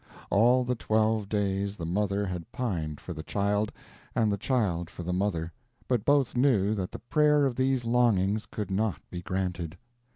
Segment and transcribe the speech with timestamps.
[0.31, 3.71] All the twelve days the mother had pined for the child,
[4.15, 5.53] and the child for the mother,
[5.87, 9.77] but both knew that the prayer of these longings could not be granted.